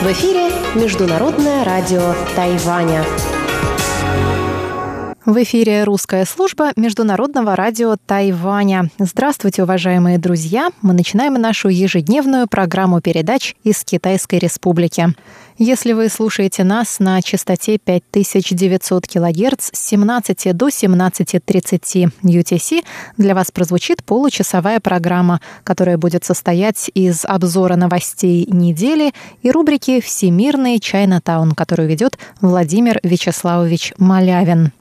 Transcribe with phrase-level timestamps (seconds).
[0.00, 3.04] В эфире Международное радио Тайваня.
[5.26, 8.90] В эфире русская служба Международного радио Тайваня.
[8.98, 10.70] Здравствуйте, уважаемые друзья!
[10.82, 15.14] Мы начинаем нашу ежедневную программу передач из Китайской Республики.
[15.62, 22.82] Если вы слушаете нас на частоте 5900 кГц с 17 до 17.30 UTC,
[23.18, 30.80] для вас прозвучит получасовая программа, которая будет состоять из обзора новостей недели и рубрики «Всемирный
[30.80, 34.72] Чайнатаун», которую ведет Владимир Вячеславович Малявин.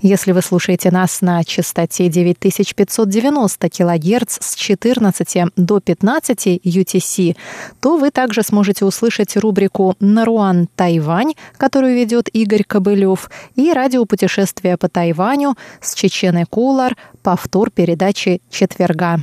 [0.00, 7.36] Если вы слушаете нас на частоте 9590 кГц с 14 до 15 UTC,
[7.80, 14.88] то вы также сможете услышать рубрику «Наруан Тайвань», которую ведет Игорь Кобылев, и радиопутешествие по
[14.88, 19.20] Тайваню с Чеченой Кулар, повтор передачи четверга.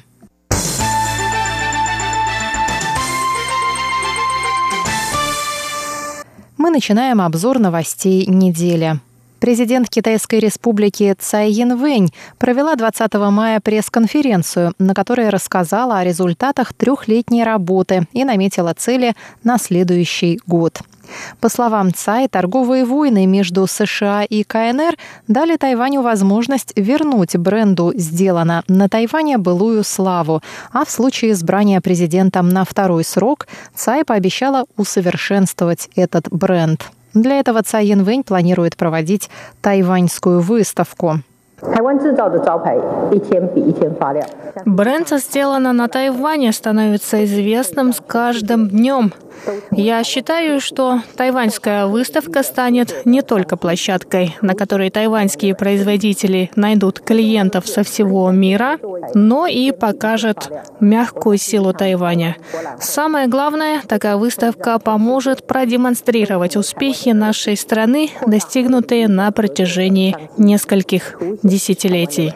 [6.59, 8.99] Мы начинаем обзор новостей недели.
[9.39, 17.43] Президент Китайской республики Цай Янвэнь провела 20 мая пресс-конференцию, на которой рассказала о результатах трехлетней
[17.43, 20.81] работы и наметила цели на следующий год.
[21.39, 24.95] По словам Цай, торговые войны между США и КНР
[25.27, 32.49] дали Тайваню возможность вернуть бренду «Сделано на Тайване» былую славу, а в случае избрания президентом
[32.49, 36.91] на второй срок Цай пообещала усовершенствовать этот бренд.
[37.13, 39.29] Для этого Цай Янвэнь планирует проводить
[39.61, 41.21] тайваньскую выставку.
[44.65, 49.13] Бренд сделано на Тайване становится известным с каждым днем.
[49.71, 57.67] Я считаю, что тайваньская выставка станет не только площадкой, на которой тайваньские производители найдут клиентов
[57.67, 58.77] со всего мира,
[59.13, 62.35] но и покажет мягкую силу Тайваня.
[62.79, 71.17] Самое главное, такая выставка поможет продемонстрировать успехи нашей страны, достигнутые на протяжении нескольких
[71.49, 72.33] десятилетий.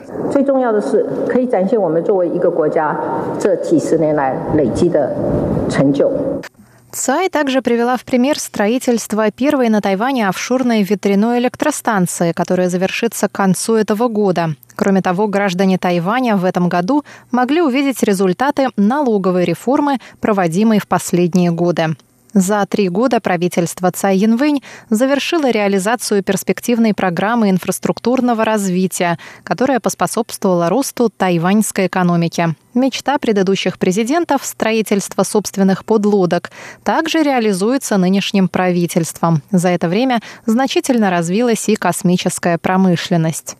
[6.91, 13.31] ЦАИ также привела в пример строительство первой на Тайване офшорной ветряной электростанции, которая завершится к
[13.31, 14.55] концу этого года.
[14.75, 21.51] Кроме того, граждане Тайваня в этом году могли увидеть результаты налоговой реформы, проводимой в последние
[21.51, 21.95] годы.
[22.33, 31.09] За три года правительство Цай Янвэнь завершило реализацию перспективной программы инфраструктурного развития, которая поспособствовала росту
[31.09, 32.55] тайваньской экономики.
[32.73, 36.51] Мечта предыдущих президентов строительство собственных подлодок
[36.83, 39.43] также реализуется нынешним правительством.
[39.51, 43.57] За это время значительно развилась и космическая промышленность.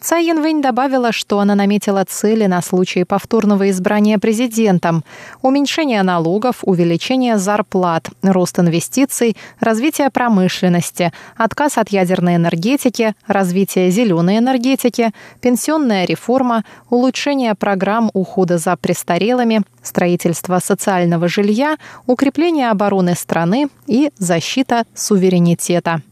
[0.00, 5.04] Цай Янвэнь добавила, что она наметила цели на случай повторного избрания президентом.
[5.42, 15.12] Уменьшение налогов, увеличение зарплат, рост инвестиций, развитие промышленности, отказ от ядерной энергетики, развитие зеленой энергетики,
[15.40, 21.76] пенсионная реформа, улучшение программ ухода за престарелыми, строительство социального жилья,
[22.06, 26.02] укрепление обороны страны и защита суверенитета.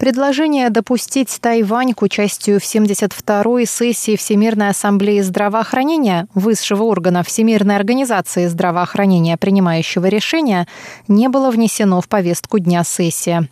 [0.00, 8.46] Предложение допустить Тайвань к участию в 72-й сессии Всемирной ассамблеи здравоохранения, высшего органа Всемирной организации
[8.46, 10.66] здравоохранения, принимающего решения,
[11.06, 13.46] не было внесено в повестку дня сессии.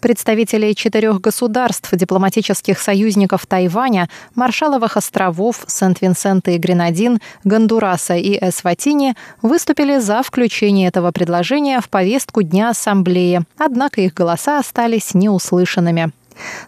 [0.00, 9.98] Представители четырех государств, дипломатических союзников Тайваня, Маршаловых островов, Сент-Винсента и Гренадин, Гондураса и Эсватини выступили
[9.98, 16.12] за включение этого предложения в повестку Дня Ассамблеи, однако их голоса остались неуслышанными.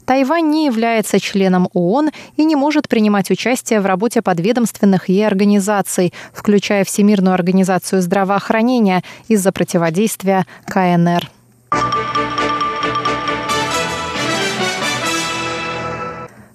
[0.04, 6.12] Тайвань не является членом ООН и не может принимать участие в работе подведомственных ей организаций,
[6.32, 11.30] включая Всемирную организацию здравоохранения из-за противодействия КНР.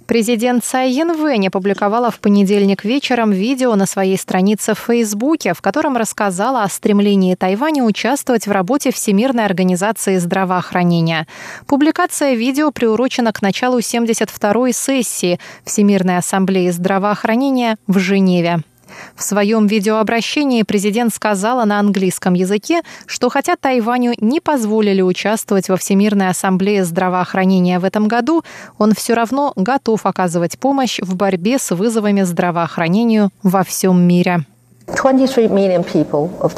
[0.07, 5.97] Президент Цай Янвэнь опубликовала в понедельник вечером видео на своей странице в Фейсбуке, в котором
[5.97, 11.25] рассказала о стремлении Тайваня участвовать в работе Всемирной организации здравоохранения.
[11.65, 18.59] Публикация видео приурочена к началу 72-й сессии Всемирной ассамблеи здравоохранения в Женеве.
[19.15, 25.77] В своем видеообращении президент сказала на английском языке, что хотя Тайваню не позволили участвовать во
[25.77, 28.43] Всемирной ассамблее здравоохранения в этом году,
[28.77, 34.45] он все равно готов оказывать помощь в борьбе с вызовами здравоохранению во всем мире.
[34.87, 36.53] 23 million people of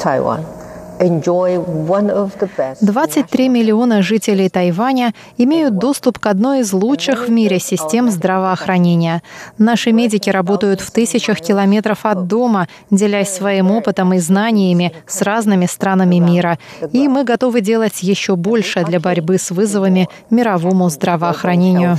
[2.80, 9.22] 23 миллиона жителей Тайваня имеют доступ к одной из лучших в мире систем здравоохранения.
[9.58, 15.66] Наши медики работают в тысячах километров от дома, делясь своим опытом и знаниями с разными
[15.66, 16.58] странами мира.
[16.92, 21.96] И мы готовы делать еще больше для борьбы с вызовами мировому здравоохранению,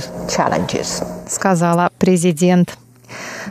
[1.28, 2.76] сказала президент.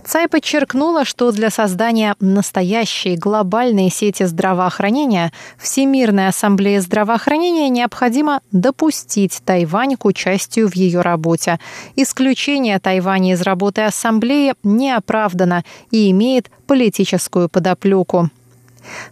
[0.05, 9.97] Цай подчеркнула, что для создания настоящей глобальной сети здравоохранения Всемирной ассамблее здравоохранения необходимо допустить Тайвань
[9.97, 11.59] к участию в ее работе.
[11.95, 18.29] Исключение Тайваня из работы ассамблеи не оправдано и имеет политическую подоплеку.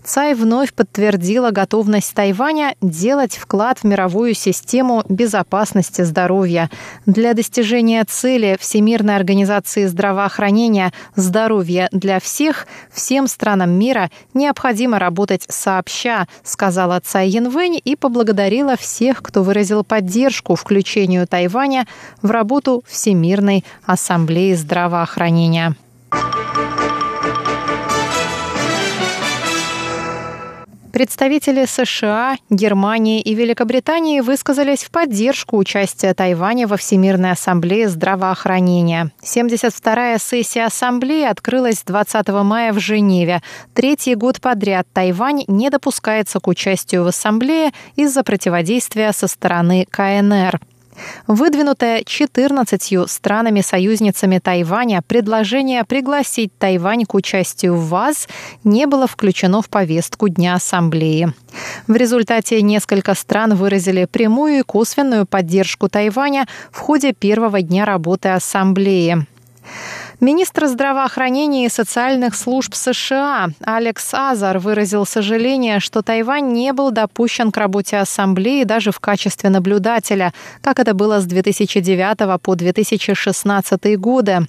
[0.04, 6.70] Цай вновь подтвердила готовность Тайваня делать вклад в мировую систему безопасности здоровья.
[7.06, 16.28] Для достижения цели Всемирной организации здравоохранения «Здоровье для всех» всем странам мира необходимо работать сообща,
[16.44, 21.88] сказала Цай Янвэнь и поблагодарила всех, кто выразил поддержку включению Тайваня
[22.22, 25.76] в работу Всемирной ассамблеи здравоохранения.
[30.98, 39.12] Представители США, Германии и Великобритании высказались в поддержку участия Тайваня во Всемирной ассамблее здравоохранения.
[39.22, 43.44] 72-я сессия ассамблеи открылась 20 мая в Женеве.
[43.76, 50.60] Третий год подряд Тайвань не допускается к участию в ассамблее из-за противодействия со стороны КНР.
[51.28, 58.28] Выдвинутое 14 странами-союзницами Тайваня предложение пригласить Тайвань к участию в ВАЗ
[58.64, 61.34] не было включено в повестку Дня Ассамблеи.
[61.88, 68.30] В результате несколько стран выразили прямую и косвенную поддержку Тайваня в ходе первого дня работы
[68.30, 69.26] Ассамблеи.
[70.20, 77.52] Министр здравоохранения и социальных служб США Алекс Азар выразил сожаление, что Тайвань не был допущен
[77.52, 84.48] к работе Ассамблеи даже в качестве наблюдателя, как это было с 2009 по 2016 годы.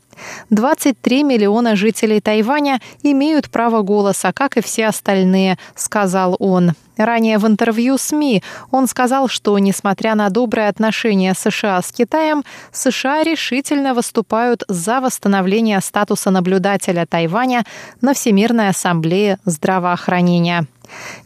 [0.48, 6.72] 23 миллиона жителей Тайваня имеют право голоса, как и все остальные, сказал он.
[6.98, 13.22] Ранее в интервью СМИ он сказал, что, несмотря на добрые отношения США с Китаем, США
[13.22, 17.64] решительно выступают за восстановление статуса наблюдателя Тайваня
[18.00, 20.66] на Всемирной ассамблее здравоохранения.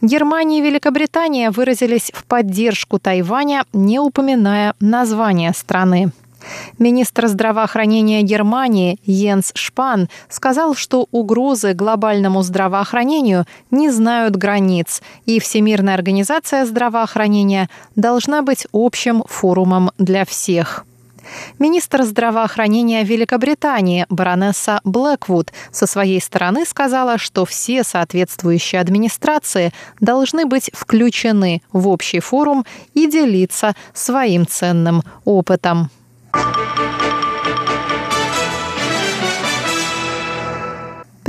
[0.01, 6.11] Германия и Великобритания выразились в поддержку Тайваня, не упоминая название страны.
[6.79, 15.95] Министр здравоохранения Германии Йенс Шпан сказал, что угрозы глобальному здравоохранению не знают границ, и Всемирная
[15.95, 20.85] организация здравоохранения должна быть общим форумом для всех.
[21.59, 30.71] Министр здравоохранения Великобритании баронесса Блэквуд со своей стороны сказала, что все соответствующие администрации должны быть
[30.73, 32.65] включены в общий форум
[32.95, 35.91] и делиться своим ценным опытом.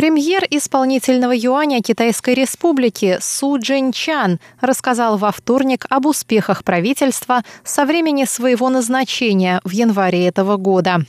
[0.03, 8.25] Премьер исполнительного юаня Китайской Республики Су Чан рассказал во вторник об успехах правительства со времени
[8.25, 11.05] своего назначения в январе этого года.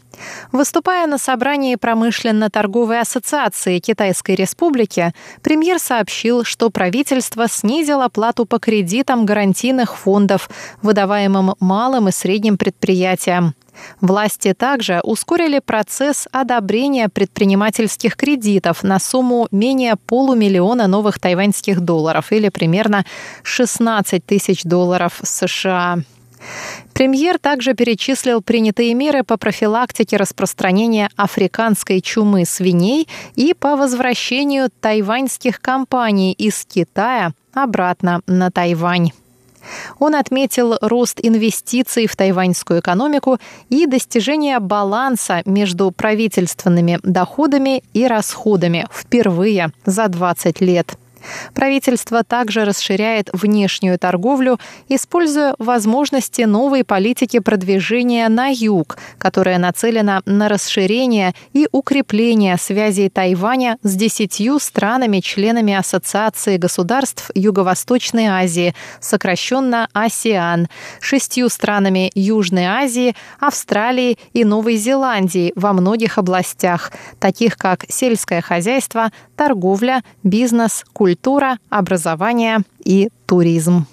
[0.52, 5.12] Выступая на собрании промышленно-торговой ассоциации Китайской Республики,
[5.42, 10.48] премьер сообщил, что правительство снизило плату по кредитам гарантийных фондов,
[10.82, 13.56] выдаваемым малым и средним предприятиям.
[14.00, 22.48] Власти также ускорили процесс одобрения предпринимательских кредитов на сумму менее полумиллиона новых тайваньских долларов или
[22.48, 23.04] примерно
[23.42, 25.98] 16 тысяч долларов США.
[26.92, 35.60] Премьер также перечислил принятые меры по профилактике распространения африканской чумы свиней и по возвращению тайваньских
[35.60, 39.10] компаний из Китая обратно на Тайвань.
[39.98, 48.86] Он отметил рост инвестиций в тайваньскую экономику и достижение баланса между правительственными доходами и расходами
[48.92, 50.96] впервые за 20 лет.
[51.54, 60.48] Правительство также расширяет внешнюю торговлю, используя возможности новой политики продвижения на юг, которая нацелена на
[60.48, 70.68] расширение и укрепление связей Тайваня с десятью странами-членами Ассоциации государств Юго-Восточной Азии, сокращенно АСИАН,
[71.00, 79.10] шестью странами Южной Азии, Австралии и Новой Зеландии во многих областях, таких как сельское хозяйство,
[79.36, 83.86] торговля, бизнес, культура, культура, образование и туризм.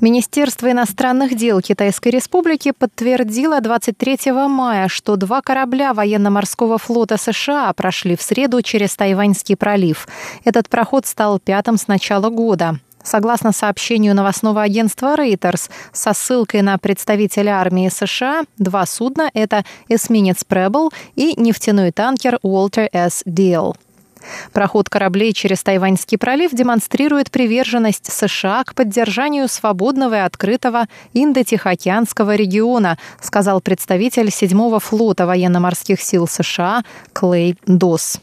[0.00, 8.14] Министерство иностранных дел Китайской Республики подтвердило 23 мая, что два корабля военно-морского флота США прошли
[8.14, 10.06] в среду через Тайваньский пролив.
[10.44, 12.78] Этот проход стал пятым с начала года.
[13.08, 20.44] Согласно сообщению новостного агентства Reuters, со ссылкой на представителя армии США, два судна– это эсминец
[20.46, 23.22] Preble и нефтяной танкер Walter S.
[23.24, 23.74] Deal.
[24.52, 30.84] Проход кораблей через Тайваньский пролив демонстрирует приверженность США к поддержанию свободного и открытого
[31.14, 36.82] Индо-Тихоокеанского региона, сказал представитель 7-го флота военно-морских сил США
[37.14, 38.20] Клей Дос.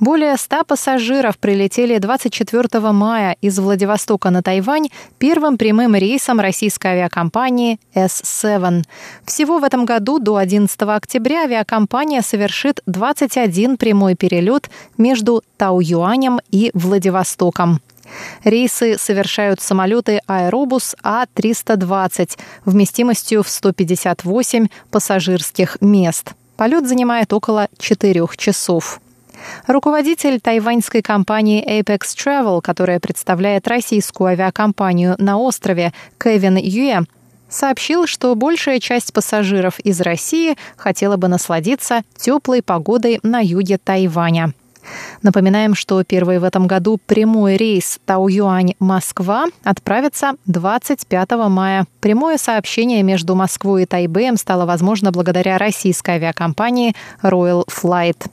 [0.00, 7.80] Более 100 пассажиров прилетели 24 мая из Владивостока на Тайвань первым прямым рейсом российской авиакомпании
[7.94, 8.84] S7.
[9.24, 16.70] Всего в этом году до 11 октября авиакомпания совершит 21 прямой перелет между Тау-Юанем и
[16.74, 17.80] Владивостоком.
[18.44, 26.34] Рейсы совершают самолеты «Аэробус А-320» вместимостью в 158 пассажирских мест.
[26.56, 29.00] Полет занимает около 4 часов.
[29.66, 37.04] Руководитель тайваньской компании Apex Travel, которая представляет российскую авиакомпанию на острове, Кевин Юэ,
[37.48, 44.52] сообщил, что большая часть пассажиров из России хотела бы насладиться теплой погодой на юге Тайваня.
[45.22, 51.86] Напоминаем, что первый в этом году прямой рейс Тау-Юань-Москва отправится 25 мая.
[52.00, 58.30] Прямое сообщение между Москвой и Тайбэем стало возможно благодаря российской авиакомпании Royal Flight.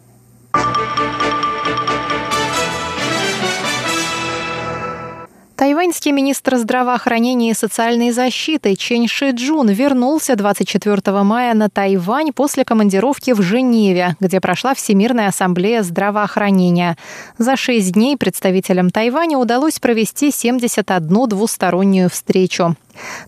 [5.66, 12.64] Тайваньский министр здравоохранения и социальной защиты Чен Ши Джун вернулся 24 мая на Тайвань после
[12.64, 16.98] командировки в Женеве, где прошла Всемирная ассамблея здравоохранения.
[17.40, 22.76] За шесть дней представителям Тайваня удалось провести 71 двустороннюю встречу.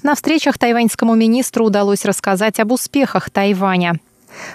[0.04, 3.96] На встречах тайваньскому министру удалось рассказать об успехах Тайваня.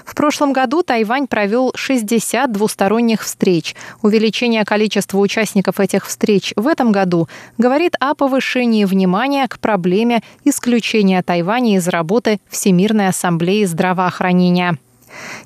[0.05, 3.75] В прошлом году Тайвань провел 60 двусторонних встреч.
[4.03, 11.23] Увеличение количества участников этих встреч в этом году говорит о повышении внимания к проблеме исключения
[11.23, 14.79] Тайваня из работы Всемирной ассамблеи здравоохранения.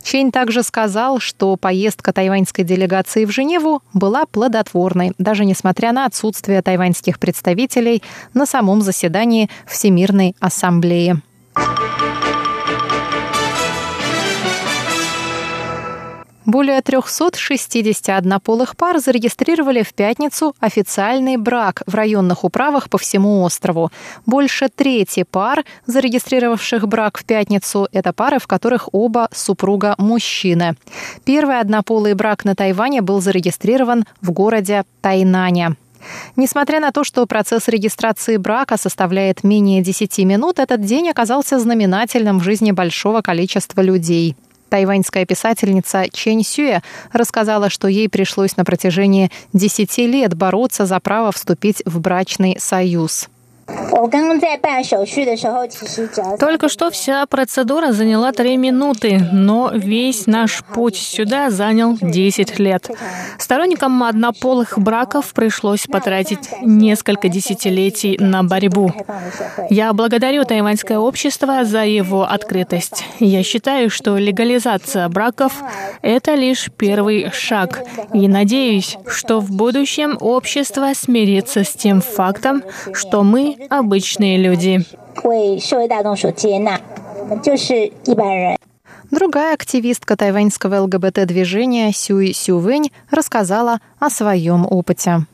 [0.03, 6.63] Чейн также сказал, что поездка тайваньской делегации в Женеву была плодотворной, даже несмотря на отсутствие
[6.63, 8.03] тайваньских представителей
[8.35, 11.21] на самом заседании Всемирной ассамблеи.
[16.47, 23.91] Более 360 однополых пар зарегистрировали в пятницу официальный брак в районных управах по всему острову.
[24.27, 30.77] Больше трети пар, зарегистрировавших брак в пятницу, это пары, в которых оба супруга мужчины.
[31.25, 35.75] Первый однополый брак на Тайване был зарегистрирован в городе Тайнане.
[36.37, 42.39] Несмотря на то, что процесс регистрации брака составляет менее 10 минут, этот день оказался знаменательным
[42.39, 44.37] в жизни большого количества людей.
[44.69, 46.81] Тайваньская писательница Чэнь Сюэ
[47.13, 53.29] рассказала, что ей пришлось на протяжении 10 лет бороться за право вступить в брачный союз.
[56.39, 62.91] Только что вся процедура заняла три минуты, но весь наш путь сюда занял 10 лет.
[63.39, 68.93] Сторонникам однополых браков пришлось потратить несколько десятилетий на борьбу.
[69.71, 73.05] Я благодарю тайваньское общество за его открытость.
[73.21, 75.63] Я считаю, что легализация браков–
[76.03, 77.83] это лишь первый шаг.
[78.13, 82.63] И надеюсь, что в будущем общество смирится с тем фактом,
[82.93, 84.85] что мы обычные люди.
[89.11, 95.27] Другая активистка тайваньского ЛГБТ-движения Сюй Сювэнь рассказала о своем опыте.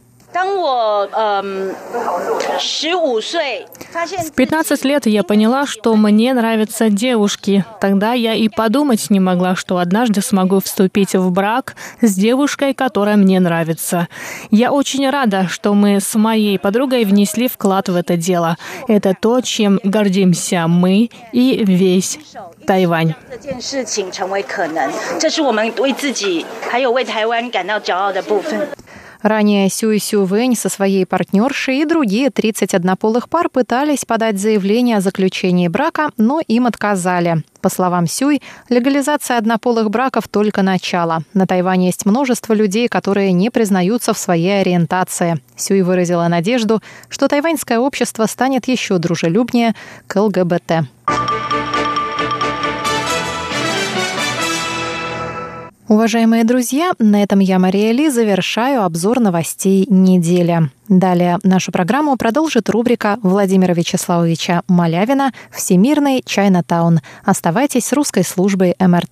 [4.25, 7.65] В 15 лет я поняла, что мне нравятся девушки.
[7.81, 13.17] Тогда я и подумать не могла, что однажды смогу вступить в брак с девушкой, которая
[13.17, 14.09] мне нравится.
[14.51, 18.57] Я очень рада, что мы с моей подругой внесли вклад в это дело.
[18.89, 22.19] Это то, чем гордимся мы и весь
[22.67, 23.15] Тайвань.
[29.23, 34.97] Ранее Сюй Сю Вэнь со своей партнершей и другие 30 однополых пар пытались подать заявление
[34.97, 37.45] о заключении брака, но им отказали.
[37.61, 41.23] По словам Сюй, легализация однополых браков только начало.
[41.35, 45.41] На Тайване есть множество людей, которые не признаются в своей ориентации.
[45.55, 49.75] Сюй выразила надежду, что тайваньское общество станет еще дружелюбнее
[50.09, 50.89] к ЛГБТ.
[55.93, 60.71] Уважаемые друзья, на этом я, Мария Ли, завершаю обзор новостей недели.
[60.89, 67.01] Далее нашу программу продолжит рубрика Владимира Вячеславовича Малявина «Всемирный Чайнатаун».
[67.25, 69.11] Оставайтесь с русской службой МРТ.